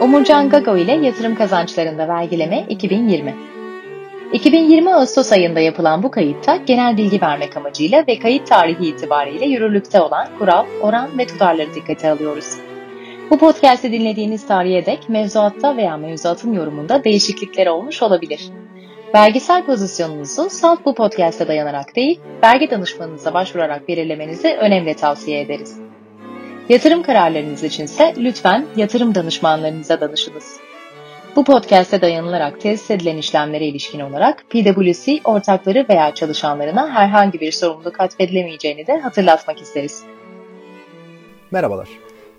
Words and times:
Umurcan 0.00 0.48
Gago 0.48 0.76
ile 0.76 0.92
Yatırım 0.92 1.34
Kazançlarında 1.34 2.08
Vergileme 2.08 2.66
2020 2.68 3.34
2020 4.32 4.94
Ağustos 4.94 5.32
ayında 5.32 5.60
yapılan 5.60 6.02
bu 6.02 6.10
kayıtta 6.10 6.56
genel 6.56 6.96
bilgi 6.96 7.20
vermek 7.20 7.56
amacıyla 7.56 8.04
ve 8.08 8.18
kayıt 8.18 8.46
tarihi 8.46 8.88
itibariyle 8.88 9.46
yürürlükte 9.46 10.00
olan 10.00 10.28
kural, 10.38 10.66
oran 10.80 11.18
ve 11.18 11.26
tutarları 11.26 11.74
dikkate 11.74 12.10
alıyoruz. 12.10 12.56
Bu 13.30 13.38
podcast'i 13.38 13.92
dinlediğiniz 13.92 14.46
tarihe 14.46 14.86
dek 14.86 15.08
mevzuatta 15.08 15.76
veya 15.76 15.96
mevzuatın 15.96 16.52
yorumunda 16.52 17.04
değişiklikler 17.04 17.66
olmuş 17.66 18.02
olabilir. 18.02 18.50
Vergisel 19.14 19.66
pozisyonunuzu 19.66 20.50
salt 20.50 20.84
bu 20.84 20.94
podcast'e 20.94 21.48
dayanarak 21.48 21.96
değil, 21.96 22.20
vergi 22.42 22.70
danışmanınıza 22.70 23.34
başvurarak 23.34 23.88
belirlemenizi 23.88 24.48
önemli 24.48 24.94
tavsiye 24.94 25.40
ederiz. 25.40 25.80
Yatırım 26.68 27.02
kararlarınız 27.02 27.64
içinse 27.64 28.14
lütfen 28.18 28.66
yatırım 28.76 29.14
danışmanlarınıza 29.14 30.00
danışınız. 30.00 30.56
Bu 31.36 31.44
podcast'e 31.44 32.00
dayanılarak 32.00 32.60
tesis 32.60 32.90
edilen 32.90 33.16
işlemlere 33.16 33.66
ilişkin 33.66 34.00
olarak 34.00 34.44
PwC 34.50 35.20
ortakları 35.24 35.86
veya 35.88 36.14
çalışanlarına 36.14 36.90
herhangi 36.90 37.40
bir 37.40 37.52
sorumluluk 37.52 38.00
atfedilemeyeceğini 38.00 38.86
de 38.86 38.98
hatırlatmak 38.98 39.60
isteriz. 39.60 40.04
Merhabalar, 41.50 41.88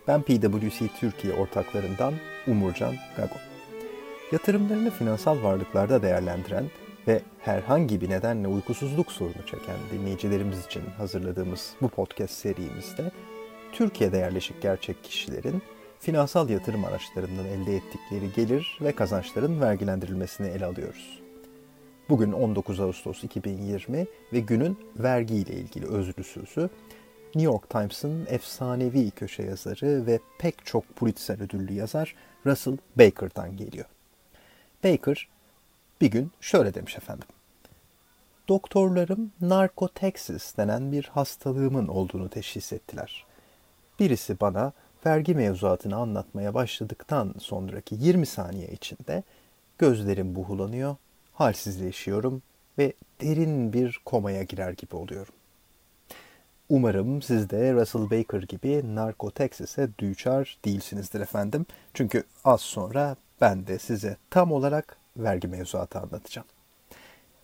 ben 0.08 0.22
PwC 0.22 0.88
Türkiye 1.00 1.34
ortaklarından 1.34 2.14
Umurcan 2.48 2.96
Gago. 3.18 3.36
Yatırımlarını 4.32 4.92
finansal 4.92 5.44
varlıklarda 5.44 6.02
değerlendiren 6.02 6.66
ve 7.08 7.22
herhangi 7.40 8.02
bir 8.02 8.10
nedenle 8.10 8.48
uykusuzluk 8.48 9.12
sorunu 9.12 9.46
çeken 9.46 9.78
dinleyicilerimiz 9.94 10.66
için 10.66 10.84
hazırladığımız 10.98 11.72
bu 11.82 11.90
podcast 11.90 12.34
serimizde 12.34 13.12
Türkiye'de 13.72 14.18
yerleşik 14.18 14.62
gerçek 14.62 15.04
kişilerin 15.04 15.62
finansal 16.00 16.50
yatırım 16.50 16.86
araçlarından 16.86 17.46
elde 17.46 17.76
ettikleri 17.76 18.34
gelir 18.36 18.78
ve 18.82 18.92
kazançların 18.92 19.62
vergilendirilmesini 19.62 20.48
ele 20.48 20.66
alıyoruz. 20.66 21.20
Bugün 22.10 22.32
19 22.32 22.80
Ağustos 22.80 23.24
2020 23.24 24.08
ve 24.34 24.40
günün 24.40 24.80
vergi 24.96 25.36
ile 25.36 25.54
ilgili 25.54 25.88
özlü 25.88 26.24
sözü 26.24 26.70
New 27.36 27.42
York 27.42 27.70
Times'ın 27.70 28.26
efsanevi 28.30 29.12
köşe 29.12 29.44
yazarı 29.44 30.06
ve 30.08 30.20
pek 30.40 30.66
çok 30.66 30.96
Pulitzer 30.96 31.40
ödüllü 31.40 31.74
yazar 31.74 32.16
Russell 32.46 32.78
Baker'dan 32.96 33.58
geliyor. 33.58 33.86
Baker 34.84 35.28
bir 36.02 36.12
gün 36.12 36.32
şöyle 36.42 36.74
demiş 36.74 36.98
efendim. 36.98 37.28
Doktorlarım 38.48 39.32
narkoteksis 39.42 40.58
denen 40.58 40.92
bir 40.92 41.04
hastalığımın 41.04 41.88
olduğunu 41.88 42.30
teşhis 42.30 42.74
ettiler. 42.74 43.26
Birisi 44.00 44.40
bana 44.40 44.74
vergi 45.06 45.36
mevzuatını 45.36 45.96
anlatmaya 45.96 46.54
başladıktan 46.54 47.36
sonraki 47.40 47.96
20 48.00 48.26
saniye 48.26 48.68
içinde 48.68 49.24
gözlerim 49.78 50.36
buhulanıyor, 50.36 50.96
halsizleşiyorum 51.34 52.42
ve 52.78 52.94
derin 53.22 53.74
bir 53.74 54.02
komaya 54.06 54.44
girer 54.44 54.72
gibi 54.72 54.96
oluyorum. 54.96 55.34
Umarım 56.70 57.22
siz 57.22 57.50
de 57.50 57.74
Russell 57.74 58.02
Baker 58.02 58.42
gibi 58.42 58.96
narkoteksise 58.96 59.90
düçar 60.00 60.58
değilsinizdir 60.66 61.22
efendim. 61.22 61.66
Çünkü 61.94 62.24
az 62.46 62.62
sonra 62.62 63.16
ben 63.42 63.68
de 63.68 63.80
size 63.80 64.18
tam 64.30 64.52
olarak 64.52 64.98
vergi 65.18 65.48
mevzuatı 65.48 66.00
anlatacağım. 66.00 66.48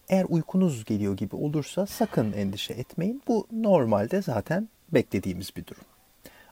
Eğer 0.09 0.25
uykunuz 0.29 0.85
geliyor 0.85 1.17
gibi 1.17 1.35
olursa 1.35 1.85
sakın 1.85 2.31
endişe 2.31 2.73
etmeyin. 2.73 3.21
Bu 3.27 3.47
normalde 3.51 4.21
zaten 4.21 4.69
beklediğimiz 4.91 5.55
bir 5.55 5.67
durum. 5.67 5.83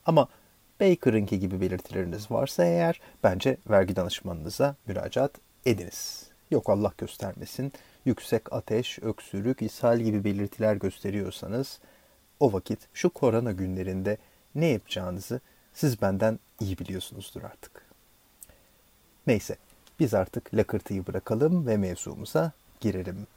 Ama 0.05 0.27
Baker'ınki 0.79 1.39
gibi 1.39 1.61
belirtileriniz 1.61 2.31
varsa 2.31 2.65
eğer 2.65 3.01
bence 3.23 3.57
vergi 3.69 3.95
danışmanınıza 3.95 4.75
müracaat 4.87 5.31
ediniz. 5.65 6.27
Yok 6.51 6.69
Allah 6.69 6.93
göstermesin 6.97 7.73
yüksek 8.05 8.53
ateş, 8.53 8.99
öksürük, 8.99 9.61
ishal 9.61 9.99
gibi 9.99 10.23
belirtiler 10.23 10.75
gösteriyorsanız 10.75 11.79
o 12.39 12.53
vakit 12.53 12.79
şu 12.93 13.09
korona 13.09 13.51
günlerinde 13.51 14.17
ne 14.55 14.65
yapacağınızı 14.65 15.39
siz 15.73 16.01
benden 16.01 16.39
iyi 16.59 16.77
biliyorsunuzdur 16.77 17.43
artık. 17.43 17.85
Neyse 19.27 19.55
biz 19.99 20.13
artık 20.13 20.53
lakırtıyı 20.53 21.07
bırakalım 21.07 21.67
ve 21.67 21.77
mevzumuza 21.77 22.51
girelim. 22.79 23.27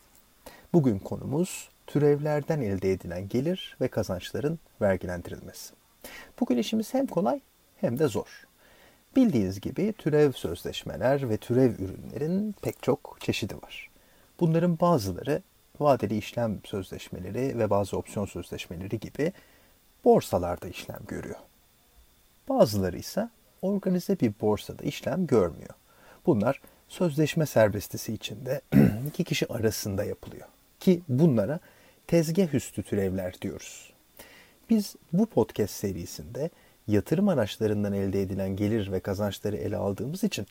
Bugün 0.73 0.99
konumuz 0.99 1.69
türevlerden 1.87 2.61
elde 2.61 2.93
edilen 2.93 3.29
gelir 3.29 3.77
ve 3.81 3.89
kazançların 3.89 4.59
vergilendirilmesi. 4.81 5.75
Bugün 6.41 6.57
işimiz 6.57 6.95
hem 6.95 7.07
kolay 7.07 7.41
hem 7.81 7.99
de 7.99 8.09
zor. 8.09 8.47
Bildiğiniz 9.17 9.61
gibi 9.61 9.93
türev 9.93 10.33
sözleşmeler 10.33 11.31
ve 11.31 11.37
türev 11.37 11.73
ürünlerin 11.79 12.55
pek 12.63 12.83
çok 12.83 13.17
çeşidi 13.21 13.57
var. 13.57 13.91
Bunların 14.41 14.81
bazıları 14.81 15.43
vadeli 15.81 16.19
işlem 16.19 16.61
sözleşmeleri 16.65 17.59
ve 17.59 17.71
bazı 17.71 17.97
opsiyon 17.97 18.27
sözleşmeleri 18.27 19.01
gibi 19.01 19.33
borsalarda 20.05 20.69
işlem 20.69 21.01
görüyor. 21.09 21.39
Bazıları 22.49 22.99
ise 22.99 23.29
organize 23.63 24.21
bir 24.21 24.33
borsada 24.41 24.83
işlem 24.83 25.27
görmüyor. 25.27 25.75
Bunlar 26.27 26.61
sözleşme 26.89 27.47
serbestisi 27.47 28.13
içinde 28.13 28.61
iki 29.09 29.25
kişi 29.25 29.53
arasında 29.53 30.05
yapılıyor. 30.05 30.49
Ki 30.81 31.03
bunlara 31.09 31.61
tezgah 32.07 32.55
üstü 32.55 32.83
türevler 32.83 33.41
diyoruz. 33.43 33.93
Biz 34.71 34.97
bu 35.13 35.27
podcast 35.27 35.75
serisinde 35.75 36.51
yatırım 36.89 37.29
araçlarından 37.29 37.93
elde 37.93 38.23
edilen 38.23 38.57
gelir 38.57 38.93
ve 38.93 39.01
kazançları 39.01 39.57
ele 39.57 39.77
aldığımız 39.77 40.25
için 40.25 40.47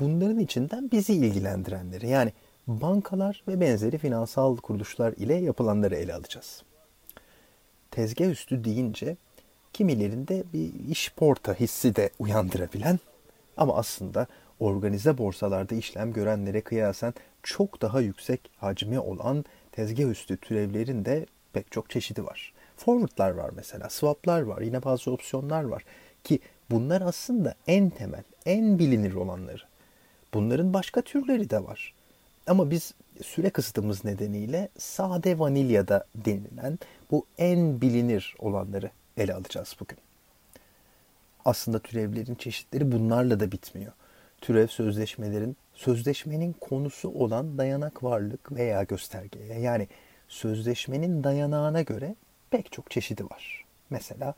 bunların 0.00 0.38
içinden 0.38 0.90
bizi 0.90 1.12
ilgilendirenleri 1.12 2.08
yani 2.08 2.32
bankalar 2.66 3.42
ve 3.48 3.60
benzeri 3.60 3.98
finansal 3.98 4.56
kuruluşlar 4.56 5.12
ile 5.12 5.34
yapılanları 5.34 5.96
ele 5.96 6.14
alacağız. 6.14 6.62
Tezgah 7.90 8.26
üstü 8.26 8.64
deyince 8.64 9.16
kimilerinde 9.72 10.44
bir 10.52 10.90
iş 10.90 11.12
porta 11.12 11.54
hissi 11.54 11.96
de 11.96 12.10
uyandırabilen 12.18 12.98
ama 13.56 13.76
aslında 13.76 14.26
organize 14.60 15.18
borsalarda 15.18 15.74
işlem 15.74 16.12
görenlere 16.12 16.60
kıyasen 16.60 17.14
çok 17.42 17.82
daha 17.82 18.00
yüksek 18.00 18.50
hacmi 18.56 18.98
olan 18.98 19.44
tezgah 19.72 20.10
üstü 20.10 20.36
türevlerin 20.36 21.04
de 21.04 21.26
pek 21.52 21.72
çok 21.72 21.90
çeşidi 21.90 22.24
var. 22.24 22.52
Forward'lar 22.76 23.30
var 23.30 23.50
mesela, 23.56 23.90
swap'lar 23.90 24.40
var, 24.40 24.60
yine 24.60 24.84
bazı 24.84 25.10
opsiyonlar 25.10 25.64
var 25.64 25.84
ki 26.24 26.40
bunlar 26.70 27.00
aslında 27.00 27.54
en 27.66 27.90
temel, 27.90 28.22
en 28.46 28.78
bilinir 28.78 29.14
olanları. 29.14 29.62
Bunların 30.34 30.74
başka 30.74 31.02
türleri 31.02 31.50
de 31.50 31.64
var. 31.64 31.94
Ama 32.46 32.70
biz 32.70 32.94
süre 33.22 33.50
kısıtımız 33.50 34.04
nedeniyle 34.04 34.68
sade 34.78 35.38
vanilyada 35.38 36.04
denilen 36.14 36.78
bu 37.10 37.26
en 37.38 37.80
bilinir 37.80 38.34
olanları 38.38 38.90
ele 39.16 39.34
alacağız 39.34 39.76
bugün. 39.80 39.98
Aslında 41.44 41.78
türevlerin 41.78 42.34
çeşitleri 42.34 42.92
bunlarla 42.92 43.40
da 43.40 43.52
bitmiyor. 43.52 43.92
Türev 44.40 44.66
sözleşmelerin 44.66 45.56
sözleşmenin 45.74 46.52
konusu 46.52 47.08
olan 47.08 47.58
dayanak 47.58 48.02
varlık 48.02 48.52
veya 48.52 48.82
göstergeye 48.82 49.60
yani 49.60 49.88
sözleşmenin 50.28 51.24
dayanağına 51.24 51.82
göre 51.82 52.14
pek 52.50 52.72
çok 52.72 52.90
çeşidi 52.90 53.24
var. 53.24 53.64
Mesela 53.90 54.34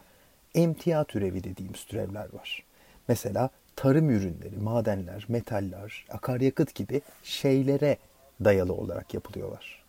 emtia 0.55 1.05
türevi 1.05 1.45
dediğimiz 1.45 1.85
türevler 1.85 2.35
var. 2.35 2.65
Mesela 3.09 3.51
tarım 3.77 4.11
ürünleri, 4.11 4.57
madenler, 4.57 5.25
metaller, 5.29 6.07
akaryakıt 6.11 6.75
gibi 6.75 7.03
şeylere 7.23 7.97
dayalı 8.45 8.73
olarak 8.73 9.15
yapılıyorlar. 9.15 9.85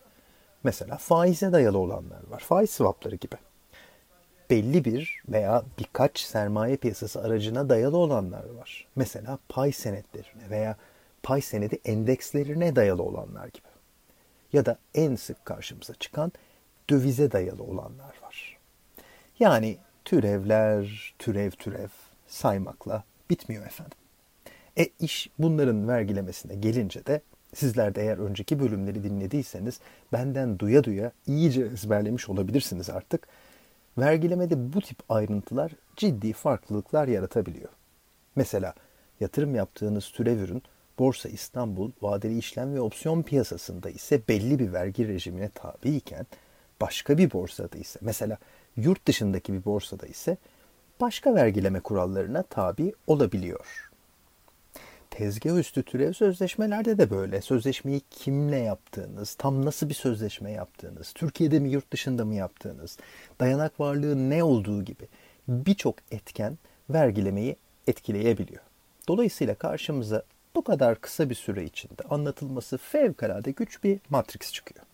Mesela 0.63 0.97
faize 0.97 1.51
dayalı 1.51 1.77
olanlar 1.77 2.27
var. 2.29 2.39
Faiz 2.39 2.69
swapları 2.69 3.15
gibi. 3.15 3.35
Belli 4.49 4.85
bir 4.85 5.23
veya 5.29 5.63
birkaç 5.79 6.19
sermaye 6.19 6.77
piyasası 6.77 7.21
aracına 7.21 7.69
dayalı 7.69 7.97
olanlar 7.97 8.49
var. 8.49 8.87
Mesela 8.95 9.39
pay 9.49 9.71
senetlerine 9.71 10.49
veya 10.49 10.75
pay 11.23 11.41
senedi 11.41 11.79
endekslerine 11.85 12.75
dayalı 12.75 13.03
olanlar 13.03 13.47
gibi. 13.47 13.67
Ya 14.53 14.65
da 14.65 14.77
en 14.95 15.15
sık 15.15 15.45
karşımıza 15.45 15.93
çıkan 15.93 16.31
dövize 16.89 17.31
dayalı 17.31 17.63
olanlar 17.63 18.15
var. 18.21 18.57
Yani 19.39 19.77
türevler, 20.05 21.13
türev 21.19 21.51
türev 21.51 21.87
saymakla 22.27 23.03
bitmiyor 23.29 23.65
efendim. 23.65 23.97
E 24.77 24.89
iş 24.99 25.29
bunların 25.39 25.87
vergilemesine 25.87 26.55
gelince 26.55 27.05
de 27.05 27.21
sizler 27.53 27.95
de 27.95 28.01
eğer 28.01 28.17
önceki 28.17 28.59
bölümleri 28.59 29.03
dinlediyseniz 29.03 29.79
benden 30.13 30.59
duya 30.59 30.83
duya 30.83 31.11
iyice 31.27 31.61
ezberlemiş 31.61 32.29
olabilirsiniz 32.29 32.89
artık. 32.89 33.27
Vergilemede 33.97 34.73
bu 34.73 34.81
tip 34.81 34.97
ayrıntılar 35.09 35.71
ciddi 35.95 36.33
farklılıklar 36.33 37.07
yaratabiliyor. 37.07 37.69
Mesela 38.35 38.73
yatırım 39.19 39.55
yaptığınız 39.55 40.09
türev 40.09 40.39
ürün 40.39 40.63
Borsa 40.99 41.29
İstanbul 41.29 41.91
vadeli 42.01 42.37
işlem 42.37 42.73
ve 42.73 42.81
opsiyon 42.81 43.23
piyasasında 43.23 43.89
ise 43.89 44.21
belli 44.29 44.59
bir 44.59 44.73
vergi 44.73 45.07
rejimine 45.07 45.49
tabi 45.49 45.89
iken 45.89 46.25
başka 46.81 47.17
bir 47.17 47.31
borsada 47.31 47.77
ise 47.77 47.99
mesela 48.01 48.37
yurt 48.77 49.05
dışındaki 49.05 49.53
bir 49.53 49.65
borsada 49.65 50.07
ise 50.07 50.37
başka 51.01 51.35
vergileme 51.35 51.79
kurallarına 51.79 52.43
tabi 52.43 52.93
olabiliyor. 53.07 53.89
tezgah 55.09 55.57
üstü 55.57 55.83
türev 55.83 56.13
sözleşmelerde 56.13 56.97
de 56.97 57.09
böyle. 57.09 57.41
Sözleşmeyi 57.41 58.01
kimle 58.11 58.57
yaptığınız, 58.57 59.35
tam 59.35 59.65
nasıl 59.65 59.89
bir 59.89 59.93
sözleşme 59.93 60.51
yaptığınız, 60.51 61.13
Türkiye'de 61.13 61.59
mi 61.59 61.69
yurt 61.69 61.93
dışında 61.93 62.25
mı 62.25 62.35
yaptığınız, 62.35 62.97
dayanak 63.39 63.79
varlığı 63.79 64.29
ne 64.29 64.43
olduğu 64.43 64.83
gibi 64.83 65.07
birçok 65.47 65.95
etken 66.11 66.57
vergilemeyi 66.89 67.55
etkileyebiliyor. 67.87 68.61
Dolayısıyla 69.07 69.55
karşımıza 69.55 70.23
bu 70.55 70.63
kadar 70.63 71.01
kısa 71.01 71.29
bir 71.29 71.35
süre 71.35 71.63
içinde 71.63 72.03
anlatılması 72.09 72.77
fevkalade 72.77 73.51
güç 73.51 73.83
bir 73.83 73.99
matrix 74.09 74.53
çıkıyor. 74.53 74.85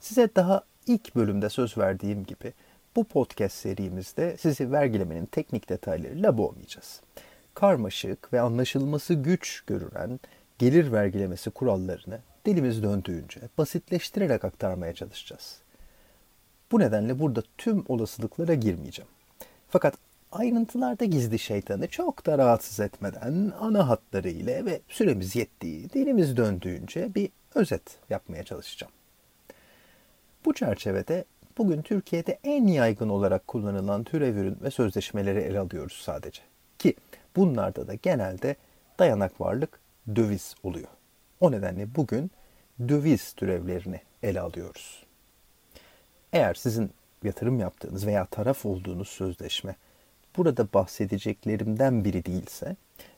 Size 0.00 0.28
daha 0.36 0.62
ilk 0.86 1.16
bölümde 1.16 1.48
söz 1.48 1.78
verdiğim 1.78 2.24
gibi 2.24 2.52
bu 2.96 3.04
podcast 3.04 3.56
serimizde 3.56 4.36
sizi 4.36 4.72
vergilemenin 4.72 5.26
teknik 5.26 5.68
detaylarıyla 5.68 6.38
boğmayacağız. 6.38 7.00
Karmaşık 7.54 8.32
ve 8.32 8.40
anlaşılması 8.40 9.14
güç 9.14 9.64
görünen 9.66 10.20
gelir 10.58 10.92
vergilemesi 10.92 11.50
kurallarını 11.50 12.20
dilimiz 12.46 12.82
döndüğünce 12.82 13.40
basitleştirerek 13.58 14.44
aktarmaya 14.44 14.94
çalışacağız. 14.94 15.58
Bu 16.72 16.78
nedenle 16.78 17.18
burada 17.18 17.42
tüm 17.58 17.84
olasılıklara 17.88 18.54
girmeyeceğim. 18.54 19.10
Fakat 19.68 19.94
ayrıntılarda 20.32 21.04
gizli 21.04 21.38
şeytanı 21.38 21.88
çok 21.88 22.26
da 22.26 22.38
rahatsız 22.38 22.80
etmeden 22.80 23.52
ana 23.60 23.88
hatları 23.88 24.28
ile 24.28 24.64
ve 24.64 24.80
süremiz 24.88 25.36
yettiği, 25.36 25.90
dilimiz 25.90 26.36
döndüğünce 26.36 27.14
bir 27.14 27.30
özet 27.54 27.82
yapmaya 28.10 28.44
çalışacağım. 28.44 28.92
Bu 30.48 30.54
çerçevede 30.54 31.24
bugün 31.58 31.82
Türkiye'de 31.82 32.38
en 32.44 32.66
yaygın 32.66 33.08
olarak 33.08 33.48
kullanılan 33.48 34.04
türev 34.04 34.36
ürün 34.36 34.58
ve 34.62 34.70
sözleşmeleri 34.70 35.38
ele 35.38 35.58
alıyoruz 35.58 36.02
sadece. 36.04 36.42
Ki 36.78 36.94
bunlarda 37.36 37.88
da 37.88 37.94
genelde 37.94 38.56
dayanak 38.98 39.40
varlık 39.40 39.80
döviz 40.16 40.54
oluyor. 40.62 40.88
O 41.40 41.52
nedenle 41.52 41.94
bugün 41.94 42.30
döviz 42.88 43.32
türevlerini 43.32 44.00
ele 44.22 44.40
alıyoruz. 44.40 45.06
Eğer 46.32 46.54
sizin 46.54 46.90
yatırım 47.24 47.60
yaptığınız 47.60 48.06
veya 48.06 48.24
taraf 48.24 48.66
olduğunuz 48.66 49.08
sözleşme 49.08 49.76
burada 50.36 50.72
bahsedeceklerimden 50.74 52.04
biri 52.04 52.24
değilse 52.24 52.76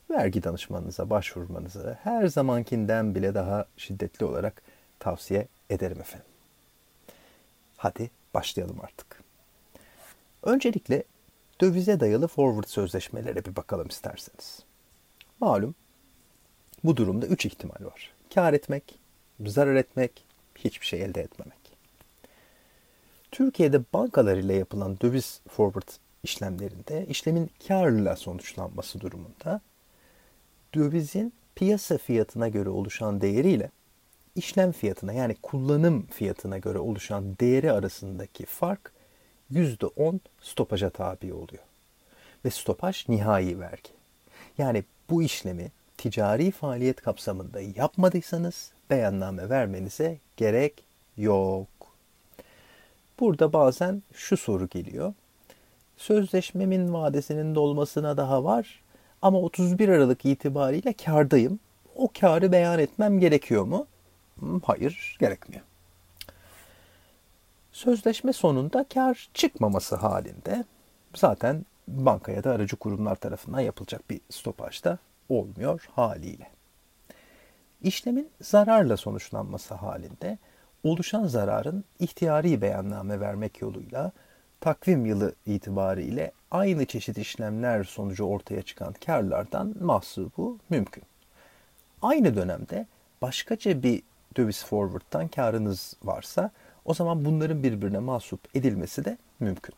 vergi 0.09 0.43
danışmanınıza 0.43 1.09
başvurmanızı 1.09 1.97
her 2.03 2.27
zamankinden 2.27 3.15
bile 3.15 3.33
daha 3.33 3.65
şiddetli 3.77 4.25
olarak 4.25 4.61
tavsiye 4.99 5.47
ederim 5.69 5.99
efendim. 5.99 6.30
Hadi 7.81 8.11
başlayalım 8.33 8.77
artık. 8.83 9.23
Öncelikle 10.43 11.03
dövize 11.61 11.99
dayalı 11.99 12.27
forward 12.27 12.67
sözleşmelere 12.67 13.45
bir 13.45 13.55
bakalım 13.55 13.87
isterseniz. 13.87 14.59
Malum 15.39 15.75
bu 16.83 16.97
durumda 16.97 17.25
üç 17.25 17.45
ihtimal 17.45 17.85
var. 17.85 18.13
Kar 18.33 18.53
etmek, 18.53 18.99
zarar 19.45 19.75
etmek, 19.75 20.25
hiçbir 20.55 20.85
şey 20.85 21.01
elde 21.01 21.21
etmemek. 21.21 21.57
Türkiye'de 23.31 23.81
bankalar 23.93 24.37
ile 24.37 24.53
yapılan 24.53 24.99
döviz 25.01 25.41
forward 25.47 25.89
işlemlerinde 26.23 27.05
işlemin 27.05 27.51
karla 27.67 28.15
sonuçlanması 28.15 28.99
durumunda 28.99 29.61
dövizin 30.75 31.33
piyasa 31.55 31.97
fiyatına 31.97 32.47
göre 32.47 32.69
oluşan 32.69 33.21
değeriyle 33.21 33.71
işlem 34.35 34.71
fiyatına 34.71 35.13
yani 35.13 35.35
kullanım 35.41 36.05
fiyatına 36.05 36.57
göre 36.57 36.79
oluşan 36.79 37.37
değeri 37.39 37.71
arasındaki 37.71 38.45
fark 38.45 38.91
%10 39.53 40.19
stopaja 40.41 40.89
tabi 40.89 41.33
oluyor. 41.33 41.63
Ve 42.45 42.49
stopaj 42.49 43.09
nihai 43.09 43.59
vergi. 43.59 43.89
Yani 44.57 44.83
bu 45.09 45.23
işlemi 45.23 45.71
ticari 45.97 46.51
faaliyet 46.51 47.01
kapsamında 47.01 47.61
yapmadıysanız 47.61 48.71
beyanname 48.89 49.49
vermenize 49.49 50.17
gerek 50.37 50.83
yok. 51.17 51.67
Burada 53.19 53.53
bazen 53.53 54.03
şu 54.13 54.37
soru 54.37 54.69
geliyor. 54.69 55.13
Sözleşmemin 55.97 56.93
vadesinin 56.93 57.55
dolmasına 57.55 58.17
daha 58.17 58.43
var 58.43 58.81
ama 59.21 59.39
31 59.39 59.89
Aralık 59.89 60.25
itibariyle 60.25 60.93
kardayım. 60.93 61.59
O 61.95 62.09
karı 62.19 62.51
beyan 62.51 62.79
etmem 62.79 63.19
gerekiyor 63.19 63.63
mu? 63.63 63.87
Hayır, 64.63 65.17
gerekmiyor. 65.19 65.63
Sözleşme 67.71 68.33
sonunda 68.33 68.85
kar 68.93 69.29
çıkmaması 69.33 69.95
halinde 69.95 70.63
zaten 71.15 71.65
bankaya 71.87 72.43
da 72.43 72.51
aracı 72.51 72.75
kurumlar 72.75 73.15
tarafından 73.15 73.59
yapılacak 73.59 74.09
bir 74.09 74.21
stopaj 74.29 74.83
da 74.83 74.97
olmuyor 75.29 75.87
haliyle. 75.95 76.51
İşlemin 77.81 78.29
zararla 78.41 78.97
sonuçlanması 78.97 79.73
halinde 79.73 80.37
oluşan 80.83 81.27
zararın 81.27 81.83
ihtiyari 81.99 82.61
beyanname 82.61 83.19
vermek 83.19 83.61
yoluyla 83.61 84.11
takvim 84.59 85.05
yılı 85.05 85.35
itibariyle 85.45 86.31
aynı 86.51 86.85
çeşit 86.85 87.17
işlemler 87.17 87.83
sonucu 87.83 88.23
ortaya 88.23 88.61
çıkan 88.61 88.93
karlardan 89.05 89.75
mahsubu 89.79 90.57
mümkün. 90.69 91.03
Aynı 92.01 92.35
dönemde 92.35 92.87
başkaca 93.21 93.83
bir 93.83 94.03
döviz 94.37 94.65
forward'tan 94.65 95.27
karınız 95.27 95.93
varsa 96.03 96.51
o 96.85 96.93
zaman 96.93 97.25
bunların 97.25 97.63
birbirine 97.63 97.99
mahsup 97.99 98.55
edilmesi 98.55 99.05
de 99.05 99.17
mümkün. 99.39 99.75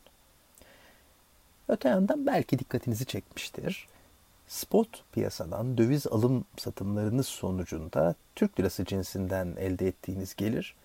Öte 1.68 1.90
yandan 1.90 2.26
belki 2.26 2.60
dikkatinizi 2.60 3.06
çekmiştir. 3.06 3.88
Spot 4.48 5.04
piyasadan 5.12 5.78
döviz 5.78 6.08
alım 6.08 6.46
satımlarınız 6.58 7.28
sonucunda 7.28 8.16
Türk 8.36 8.60
lirası 8.60 8.86
cinsinden 8.86 9.56
elde 9.60 9.88
ettiğiniz 9.88 10.36
gelir, 10.36 10.76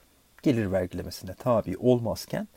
gelir 0.42 0.72
vergilemesine 0.72 1.34
tabi 1.34 1.76
olmazken 1.78 2.48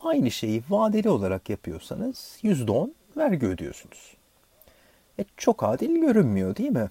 aynı 0.00 0.30
şeyi 0.30 0.62
vadeli 0.70 1.08
olarak 1.08 1.50
yapıyorsanız 1.50 2.38
%10 2.42 2.90
vergi 3.16 3.46
ödüyorsunuz. 3.46 4.16
E, 5.18 5.24
çok 5.36 5.62
adil 5.62 6.00
görünmüyor 6.00 6.56
değil 6.56 6.70
mi? 6.70 6.90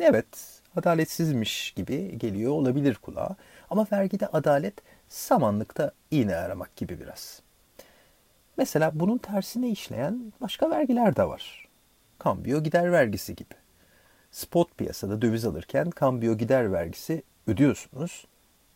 Evet, 0.00 0.61
adaletsizmiş 0.76 1.70
gibi 1.70 2.18
geliyor 2.18 2.52
olabilir 2.52 2.94
kulağa. 2.94 3.36
Ama 3.70 3.86
vergide 3.92 4.26
adalet 4.26 4.74
samanlıkta 5.08 5.92
iğne 6.10 6.36
aramak 6.36 6.76
gibi 6.76 7.00
biraz. 7.00 7.42
Mesela 8.56 8.90
bunun 8.94 9.18
tersine 9.18 9.68
işleyen 9.68 10.32
başka 10.40 10.70
vergiler 10.70 11.16
de 11.16 11.28
var. 11.28 11.68
Kambiyo 12.18 12.62
gider 12.62 12.92
vergisi 12.92 13.36
gibi. 13.36 13.54
Spot 14.30 14.78
piyasada 14.78 15.22
döviz 15.22 15.44
alırken 15.44 15.90
kambiyo 15.90 16.36
gider 16.36 16.72
vergisi 16.72 17.22
ödüyorsunuz 17.46 18.26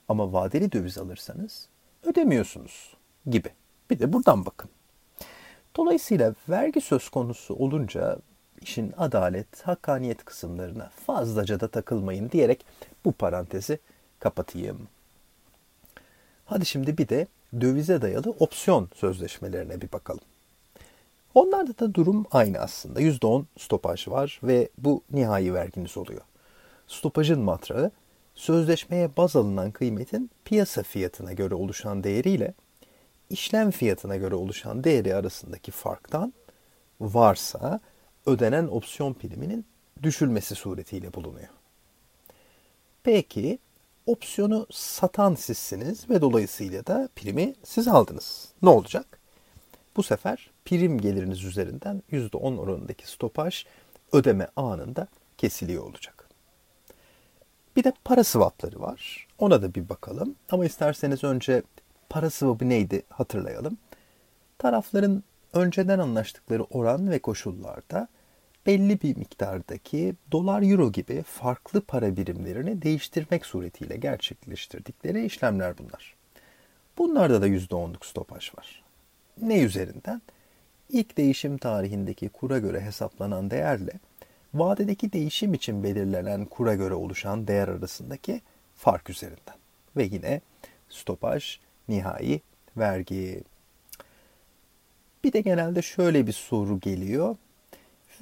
ama 0.09 0.33
vadeli 0.33 0.73
döviz 0.73 0.99
alırsanız 0.99 1.69
ödemiyorsunuz 2.03 2.97
gibi. 3.27 3.49
Bir 3.91 3.99
de 3.99 4.13
buradan 4.13 4.47
bakın. 4.47 4.71
Dolayısıyla 5.77 6.35
vergi 6.49 6.81
söz 6.81 7.09
konusu 7.09 7.55
olunca 7.55 8.19
işin 8.63 8.95
adalet, 8.97 9.63
hakkaniyet 9.63 10.25
kısımlarına 10.25 10.91
fazlaca 11.07 11.61
da 11.61 11.69
takılmayın 11.69 12.31
diyerek 12.31 12.67
bu 13.05 13.13
parantezi 13.13 13.79
kapatayım. 14.21 14.89
Hadi 16.45 16.67
şimdi 16.67 16.99
bir 16.99 17.09
de 17.09 17.27
dövize 17.61 18.03
dayalı 18.03 18.31
opsiyon 18.31 18.89
sözleşmelerine 18.95 19.81
bir 19.81 19.93
bakalım. 19.93 20.25
Onlarda 21.35 21.79
da 21.79 21.95
durum 21.95 22.27
aynı 22.31 22.59
aslında. 22.59 23.01
%10 23.01 23.45
stopaj 23.59 24.09
var 24.09 24.41
ve 24.43 24.69
bu 24.79 25.03
nihai 25.11 25.55
verginiz 25.55 25.97
oluyor. 25.97 26.21
Stopajın 26.87 27.41
matrağı 27.41 27.91
sözleşmeye 28.35 29.17
baz 29.17 29.37
alınan 29.37 29.71
kıymetin 29.71 30.31
piyasa 30.45 30.83
fiyatına 30.83 31.33
göre 31.33 31.55
oluşan 31.55 32.05
değeriyle 32.05 32.55
işlem 33.31 33.71
fiyatına 33.71 34.17
göre 34.17 34.35
oluşan 34.35 34.85
değeri 34.85 35.15
arasındaki 35.15 35.71
farktan 35.71 36.33
varsa 37.01 37.81
ödenen 38.27 38.67
opsiyon 38.67 39.15
priminin 39.15 39.67
düşülmesi 40.03 40.55
suretiyle 40.55 41.15
bulunuyor. 41.15 41.49
Peki 43.03 43.59
opsiyonu 44.07 44.67
satan 44.71 45.35
sizsiniz 45.35 46.11
ve 46.11 46.21
dolayısıyla 46.21 46.87
da 46.87 47.09
primi 47.17 47.55
siz 47.65 47.89
aldınız. 47.89 48.49
Ne 48.63 48.69
olacak? 48.69 49.21
Bu 49.97 50.03
sefer 50.03 50.51
prim 50.65 51.01
geliriniz 51.01 51.45
üzerinden 51.45 52.03
%10 52.13 52.59
oranındaki 52.59 53.09
stopaj 53.11 53.65
ödeme 54.13 54.49
anında 54.57 55.09
kesiliyor 55.39 55.83
olacak. 55.85 56.29
Bir 57.77 57.85
de 57.85 57.93
para 58.05 58.25
swapları 58.25 58.81
var. 58.81 59.27
Ona 59.39 59.63
da 59.63 59.75
bir 59.75 59.89
bakalım. 59.89 60.35
Ama 60.51 60.65
isterseniz 60.65 61.25
önce 61.25 61.63
para 62.09 62.31
swap'ı 62.31 62.69
neydi 62.69 63.03
hatırlayalım. 63.11 63.79
Tarafların 64.59 65.23
önceden 65.53 65.99
anlaştıkları 65.99 66.65
oran 66.65 67.11
ve 67.11 67.19
koşullarda 67.19 68.09
belli 68.67 69.03
bir 69.03 69.17
miktardaki 69.17 70.15
dolar 70.33 70.63
euro 70.63 70.93
gibi 70.93 71.23
farklı 71.23 71.81
para 71.81 72.17
birimlerini 72.17 72.83
değiştirmek 72.83 73.47
suretiyle 73.47 73.97
gerçekleştirdikleri 73.97 75.27
işlemler 75.27 75.79
bunlar. 75.79 76.15
Bunlarda 76.99 77.43
da 77.43 77.49
%10'luk 77.49 78.07
stopaj 78.07 78.55
var. 78.59 78.83
Ne 79.43 79.61
üzerinden? 79.61 80.23
İlk 80.89 81.17
değişim 81.17 81.59
tarihindeki 81.59 82.29
kura 82.29 82.59
göre 82.59 82.81
hesaplanan 82.81 83.51
değerle 83.51 83.93
vadedeki 84.55 85.13
değişim 85.13 85.55
için 85.55 85.85
belirlenen 85.85 86.45
kura 86.45 86.75
göre 86.75 86.95
oluşan 86.95 87.47
değer 87.47 87.69
arasındaki 87.69 88.41
fark 88.77 89.11
üzerinden. 89.11 89.57
Ve 89.97 90.05
yine 90.05 90.41
stopaj, 90.89 91.59
nihai 91.89 92.41
vergi. 92.77 93.43
Bir 95.27 95.33
de 95.33 95.41
genelde 95.41 95.83
şöyle 95.83 96.27
bir 96.27 96.33
soru 96.33 96.81
geliyor. 96.81 97.37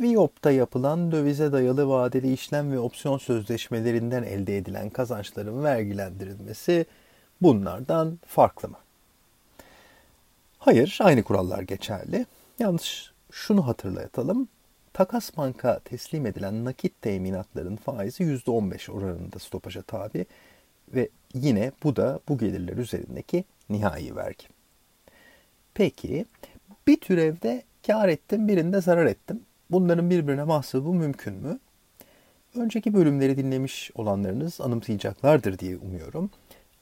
Viyop'ta 0.00 0.50
yapılan 0.50 1.12
dövize 1.12 1.52
dayalı 1.52 1.88
vadeli 1.88 2.32
işlem 2.32 2.72
ve 2.72 2.78
opsiyon 2.78 3.18
sözleşmelerinden 3.18 4.22
elde 4.22 4.56
edilen 4.56 4.90
kazançların 4.90 5.64
vergilendirilmesi 5.64 6.86
bunlardan 7.42 8.18
farklı 8.26 8.68
mı? 8.68 8.76
Hayır, 10.58 10.98
aynı 11.02 11.22
kurallar 11.22 11.62
geçerli. 11.62 12.26
Yalnız 12.58 13.12
şunu 13.32 13.66
hatırlatalım. 13.66 14.48
Takas 14.92 15.36
banka 15.36 15.78
teslim 15.78 16.26
edilen 16.26 16.64
nakit 16.64 17.02
teminatların 17.02 17.76
faizi 17.76 18.24
%15 18.24 18.90
oranında 18.92 19.38
stopaja 19.38 19.82
tabi 19.82 20.26
ve 20.88 21.08
yine 21.34 21.72
bu 21.82 21.96
da 21.96 22.20
bu 22.28 22.38
gelirler 22.38 22.76
üzerindeki 22.76 23.44
nihai 23.70 24.16
vergi. 24.16 24.44
Peki 25.74 26.24
bir 26.86 26.96
türevde 26.96 27.62
kar 27.86 28.08
ettim 28.08 28.48
birinde 28.48 28.80
zarar 28.80 29.06
ettim. 29.06 29.40
Bunların 29.70 30.10
birbirine 30.10 30.44
mahsubu 30.44 30.94
mümkün 30.94 31.34
mü? 31.34 31.58
Önceki 32.56 32.94
bölümleri 32.94 33.36
dinlemiş 33.36 33.90
olanlarınız 33.94 34.60
anımsayacaklardır 34.60 35.58
diye 35.58 35.76
umuyorum. 35.76 36.30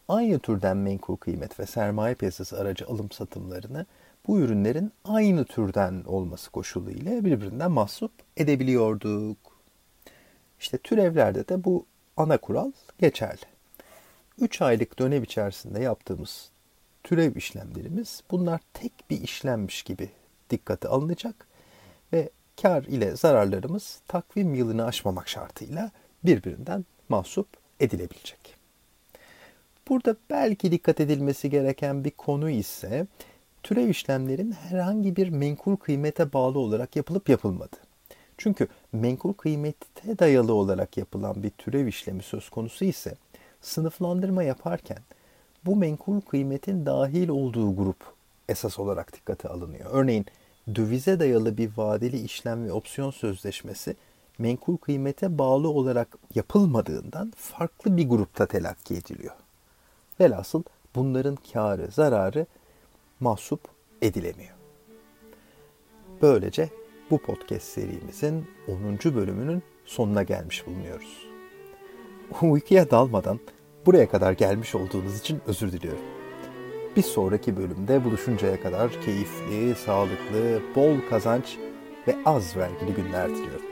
Aynı 0.08 0.38
türden 0.38 0.76
menkul 0.76 1.16
kıymet 1.16 1.60
ve 1.60 1.66
sermaye 1.66 2.14
piyasası 2.14 2.60
aracı 2.60 2.86
alım 2.86 3.10
satımlarını 3.10 3.86
bu 4.26 4.40
ürünlerin 4.40 4.92
aynı 5.04 5.44
türden 5.44 6.02
olması 6.06 6.50
koşuluyla 6.50 7.24
birbirinden 7.24 7.70
mahsup 7.70 8.12
edebiliyorduk. 8.36 9.38
İşte 10.60 10.78
türevlerde 10.78 11.48
de 11.48 11.64
bu 11.64 11.86
ana 12.16 12.36
kural 12.38 12.72
geçerli. 12.98 13.52
3 14.40 14.62
aylık 14.62 14.98
dönem 14.98 15.22
içerisinde 15.22 15.80
yaptığımız 15.80 16.50
türev 17.04 17.36
işlemlerimiz 17.36 18.22
bunlar 18.30 18.60
tek 18.74 18.92
bir 19.10 19.20
işlemmiş 19.20 19.82
gibi 19.82 20.10
dikkate 20.50 20.88
alınacak 20.88 21.46
ve 22.12 22.30
kar 22.62 22.82
ile 22.82 23.16
zararlarımız 23.16 24.00
takvim 24.08 24.54
yılını 24.54 24.84
aşmamak 24.84 25.28
şartıyla 25.28 25.90
birbirinden 26.24 26.84
mahsup 27.08 27.48
edilebilecek. 27.80 28.56
Burada 29.88 30.16
belki 30.30 30.72
dikkat 30.72 31.00
edilmesi 31.00 31.50
gereken 31.50 32.04
bir 32.04 32.10
konu 32.10 32.50
ise 32.50 33.06
türev 33.62 33.88
işlemlerin 33.88 34.52
herhangi 34.52 35.16
bir 35.16 35.28
menkul 35.28 35.76
kıymete 35.76 36.32
bağlı 36.32 36.58
olarak 36.58 36.96
yapılıp 36.96 37.28
yapılmadı. 37.28 37.76
Çünkü 38.38 38.68
menkul 38.92 39.32
kıymete 39.32 40.18
dayalı 40.18 40.54
olarak 40.54 40.96
yapılan 40.96 41.42
bir 41.42 41.50
türev 41.50 41.86
işlemi 41.86 42.22
söz 42.22 42.50
konusu 42.50 42.84
ise 42.84 43.14
sınıflandırma 43.60 44.42
yaparken 44.42 44.98
bu 45.66 45.76
menkul 45.76 46.20
kıymetin 46.20 46.86
dahil 46.86 47.28
olduğu 47.28 47.76
grup 47.76 47.96
esas 48.48 48.78
olarak 48.78 49.12
dikkate 49.12 49.48
alınıyor. 49.48 49.90
Örneğin 49.92 50.26
dövize 50.74 51.20
dayalı 51.20 51.56
bir 51.56 51.70
vadeli 51.76 52.20
işlem 52.20 52.64
ve 52.64 52.72
opsiyon 52.72 53.10
sözleşmesi 53.10 53.96
menkul 54.38 54.76
kıymete 54.76 55.38
bağlı 55.38 55.68
olarak 55.68 56.18
yapılmadığından 56.34 57.32
farklı 57.36 57.96
bir 57.96 58.08
grupta 58.08 58.46
telakki 58.46 58.94
ediliyor. 58.94 59.34
Velhasıl 60.20 60.62
bunların 60.94 61.38
karı, 61.52 61.88
zararı 61.90 62.46
mahsup 63.20 63.60
edilemiyor. 64.02 64.54
Böylece 66.22 66.68
bu 67.10 67.18
podcast 67.18 67.64
serimizin 67.64 68.46
10. 68.68 69.14
bölümünün 69.14 69.62
sonuna 69.84 70.22
gelmiş 70.22 70.66
bulunuyoruz. 70.66 71.26
Uykuya 72.42 72.90
dalmadan 72.90 73.40
buraya 73.86 74.08
kadar 74.08 74.32
gelmiş 74.32 74.74
olduğunuz 74.74 75.18
için 75.18 75.40
özür 75.46 75.72
diliyorum. 75.72 76.04
Bir 76.96 77.02
sonraki 77.02 77.56
bölümde 77.56 78.04
buluşuncaya 78.04 78.62
kadar 78.62 78.90
keyifli, 79.04 79.74
sağlıklı, 79.74 80.62
bol 80.76 80.96
kazanç 81.10 81.56
ve 82.08 82.16
az 82.24 82.56
vergili 82.56 82.94
günler 82.94 83.28
diliyorum. 83.30 83.71